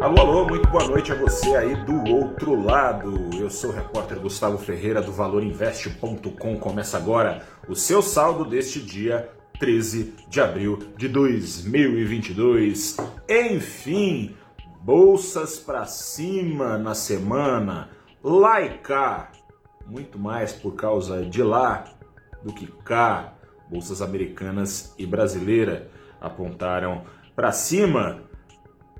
[0.00, 3.30] Alô, alô, muito boa noite a você aí do outro lado.
[3.36, 6.56] Eu sou o repórter Gustavo Ferreira do ValorInvest.com.
[6.60, 12.96] Começa agora o seu saldo deste dia 13 de abril de 2022.
[13.28, 14.36] Enfim,
[14.82, 17.90] bolsas para cima na semana,
[18.22, 19.32] lá e cá,
[19.84, 21.86] muito mais por causa de lá
[22.44, 23.34] do que cá.
[23.68, 25.90] Bolsas americanas e brasileira
[26.20, 27.02] apontaram
[27.34, 28.27] para cima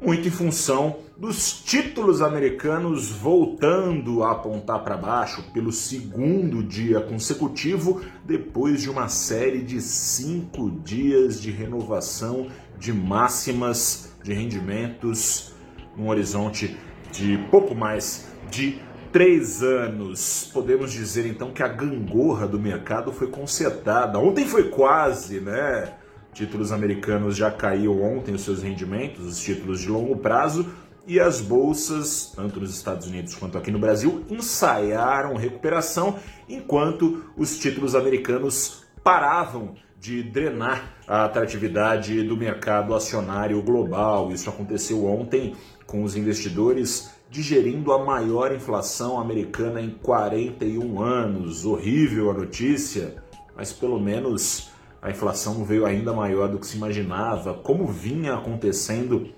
[0.00, 8.00] muito em função dos títulos americanos voltando a apontar para baixo pelo segundo dia consecutivo,
[8.24, 12.48] depois de uma série de cinco dias de renovação
[12.78, 15.52] de máximas de rendimentos
[15.96, 16.76] num horizonte
[17.10, 20.48] de pouco mais de três anos.
[20.52, 24.18] Podemos dizer então que a gangorra do mercado foi consertada.
[24.18, 25.94] Ontem foi quase, né?
[26.38, 30.68] Títulos americanos já caíram ontem os seus rendimentos, os títulos de longo prazo,
[31.04, 36.16] e as bolsas, tanto nos Estados Unidos quanto aqui no Brasil, ensaiaram recuperação,
[36.48, 44.30] enquanto os títulos americanos paravam de drenar a atratividade do mercado acionário global.
[44.30, 45.56] Isso aconteceu ontem
[45.88, 51.64] com os investidores digerindo a maior inflação americana em 41 anos.
[51.64, 53.16] Horrível a notícia,
[53.56, 54.70] mas pelo menos
[55.00, 59.28] a inflação veio ainda maior do que se imaginava, como vinha acontecendo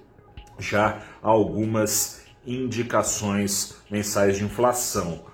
[0.59, 5.25] já algumas indicações mensais de inflação.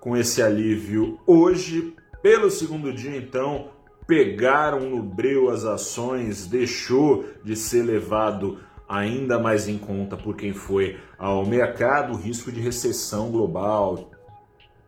[0.00, 3.68] Com esse alívio hoje, pelo segundo dia então,
[4.06, 10.52] pegaram no breu as ações, deixou de ser levado ainda mais em conta por quem
[10.52, 14.10] foi ao mercado o risco de recessão global.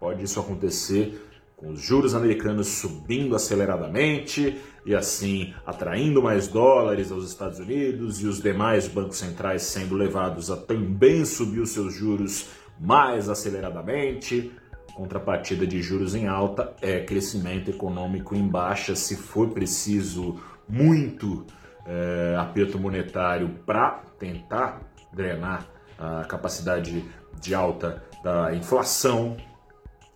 [0.00, 1.20] Pode isso acontecer
[1.64, 8.26] com os juros americanos subindo aceleradamente e assim atraindo mais dólares aos Estados Unidos e
[8.26, 14.52] os demais bancos centrais sendo levados a também subir os seus juros mais aceleradamente.
[14.94, 20.38] Contrapartida de juros em alta é crescimento econômico em baixa, se for preciso
[20.68, 21.46] muito
[21.86, 24.82] é, aperto monetário para tentar
[25.12, 25.66] drenar
[25.98, 27.04] a capacidade
[27.40, 29.36] de alta da inflação,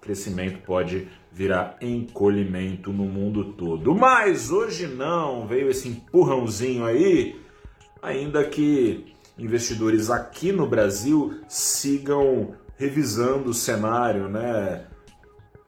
[0.09, 3.95] crescimento pode virar encolhimento no mundo todo.
[3.95, 7.39] Mas hoje não, veio esse empurrãozinho aí,
[8.01, 14.87] ainda que investidores aqui no Brasil sigam revisando o cenário, né?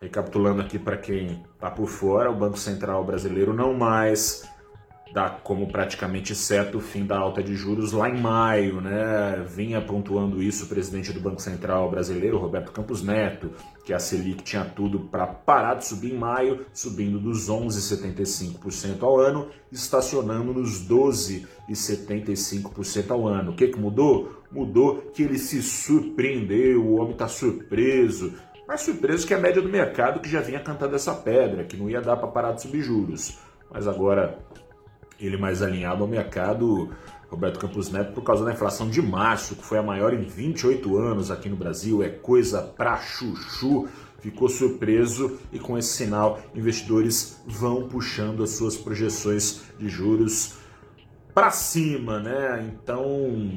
[0.00, 4.48] Recapitulando aqui para quem está por fora, o Banco Central brasileiro não mais
[5.12, 9.44] dá como praticamente certo o fim da alta de juros lá em maio, né?
[9.48, 13.50] Vinha pontuando isso o presidente do Banco Central brasileiro, Roberto Campos Neto,
[13.84, 19.18] que a Selic tinha tudo para parar de subir em maio, subindo dos 11,75% ao
[19.18, 23.50] ano, estacionando nos 12,75% ao ano.
[23.50, 24.38] O que, que mudou?
[24.50, 28.34] Mudou que ele se surpreendeu, o homem está surpreso,
[28.70, 31.90] mais surpreso que a média do mercado que já vinha cantando essa pedra, que não
[31.90, 33.36] ia dar para parar de subir juros.
[33.68, 34.38] Mas agora
[35.20, 36.90] ele mais alinhado ao mercado,
[37.28, 40.96] Roberto Campos Neto, por causa da inflação de março, que foi a maior em 28
[40.96, 43.88] anos aqui no Brasil, é coisa pra chuchu.
[44.18, 50.56] Ficou surpreso e com esse sinal, investidores vão puxando as suas projeções de juros
[51.32, 52.68] para cima, né?
[52.68, 53.50] Então,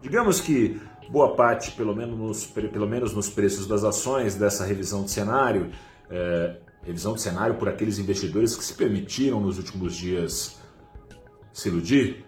[0.00, 5.04] digamos que boa parte, pelo menos nos, pelo menos nos preços das ações dessa revisão
[5.04, 5.70] de cenário,
[6.08, 10.58] é, revisão de cenário por aqueles investidores que se permitiram nos últimos dias
[11.52, 12.24] se iludir,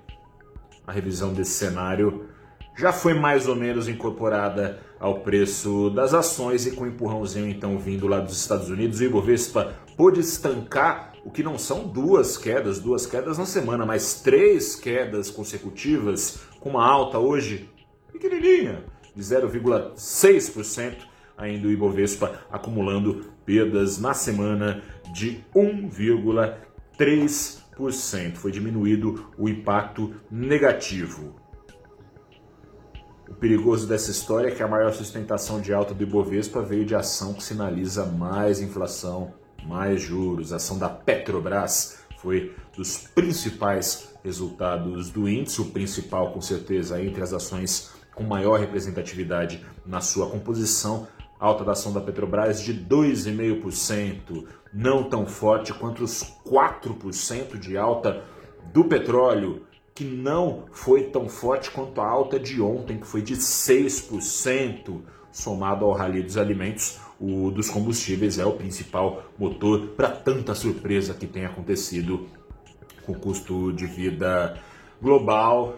[0.86, 2.28] a revisão desse cenário
[2.76, 7.78] já foi mais ou menos incorporada ao preço das ações e com um empurrãozinho então
[7.78, 12.78] vindo lá dos Estados Unidos, o Ibovespa pôde estancar o que não são duas quedas,
[12.78, 17.68] duas quedas na semana, mas três quedas consecutivas, com uma alta hoje
[18.10, 20.96] pequenininha, de 0,6%,
[21.36, 24.82] ainda o Ibovespa acumulando perdas na semana
[25.12, 28.36] de 1,3%.
[28.36, 31.34] Foi diminuído o impacto negativo.
[33.28, 36.94] O perigoso dessa história é que a maior sustentação de alta do Ibovespa veio de
[36.94, 39.32] ação que sinaliza mais inflação,
[39.64, 40.52] mais juros.
[40.52, 47.22] A ação da Petrobras foi dos principais resultados do índice, o principal com certeza entre
[47.22, 51.08] as ações com maior representatividade na sua composição,
[51.42, 58.22] alta da ação da Petrobras de 2,5%, não tão forte quanto os 4% de alta
[58.72, 63.34] do petróleo, que não foi tão forte quanto a alta de ontem, que foi de
[63.34, 65.00] 6%,
[65.32, 71.12] somado ao rally dos alimentos, o dos combustíveis é o principal motor para tanta surpresa
[71.12, 72.28] que tem acontecido
[73.04, 74.56] com o custo de vida
[75.00, 75.76] global,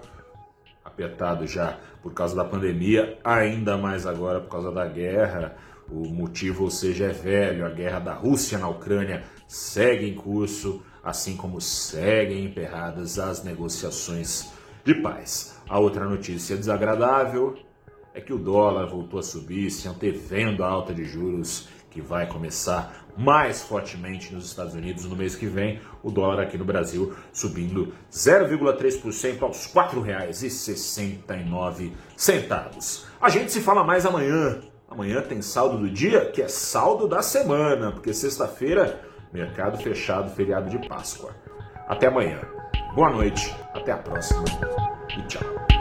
[0.84, 5.56] apertado já por causa da pandemia, ainda mais agora por causa da guerra.
[5.88, 7.66] O motivo, ou seja, é velho.
[7.66, 14.50] A guerra da Rússia na Ucrânia segue em curso, assim como seguem emperradas as negociações
[14.84, 15.60] de paz.
[15.68, 17.56] A outra notícia desagradável
[18.14, 22.26] é que o dólar voltou a subir, se antevendo a alta de juros que vai
[22.26, 27.14] começar mais fortemente nos Estados Unidos no mês que vem, o dólar aqui no Brasil
[27.32, 31.92] subindo 0,3% aos R$ 4,69.
[33.20, 34.58] A gente se fala mais amanhã.
[34.90, 39.00] Amanhã tem saldo do dia, que é saldo da semana, porque sexta-feira,
[39.32, 41.30] mercado fechado, feriado de Páscoa.
[41.86, 42.40] Até amanhã.
[42.94, 44.42] Boa noite, até a próxima
[45.16, 45.73] e tchau.